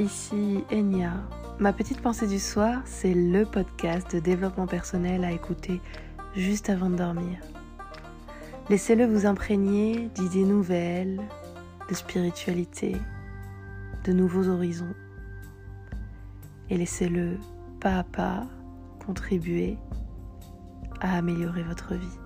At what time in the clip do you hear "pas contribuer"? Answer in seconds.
18.04-19.76